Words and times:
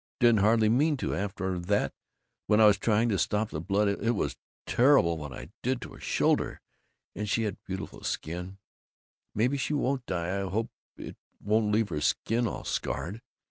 Didn't 0.19 0.39
hardly 0.39 0.67
mean 0.67 0.97
to 0.97 1.13
After 1.13 1.59
that, 1.59 1.93
when 2.47 2.59
I 2.59 2.65
was 2.65 2.79
trying 2.79 3.07
to 3.09 3.19
stop 3.19 3.51
the 3.51 3.61
blood 3.61 3.87
It 3.87 4.15
was 4.15 4.35
terrible 4.65 5.15
what 5.19 5.31
it 5.31 5.51
did 5.61 5.79
to 5.81 5.93
her 5.93 5.99
shoulder, 5.99 6.59
and 7.15 7.29
she 7.29 7.43
had 7.43 7.63
beautiful 7.67 8.01
skin 8.03 8.57
Maybe 9.35 9.57
she 9.57 9.75
won't 9.75 10.07
die. 10.07 10.39
I 10.43 10.49
hope 10.49 10.71
it 10.97 11.17
won't 11.39 11.71
leave 11.71 11.89
her 11.89 12.01
skin 12.01 12.47
all 12.47 12.63
scarred. 12.63 13.21